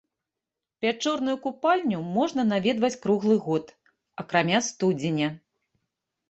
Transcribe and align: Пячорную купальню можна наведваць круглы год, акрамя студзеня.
Пячорную 0.85 1.35
купальню 1.43 1.99
можна 2.15 2.45
наведваць 2.53 2.99
круглы 3.05 3.37
год, 3.49 3.65
акрамя 4.25 4.63
студзеня. 4.71 5.29